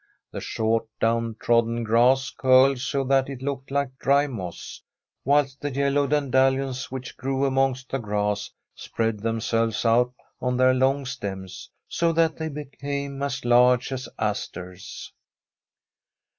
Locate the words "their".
10.57-10.73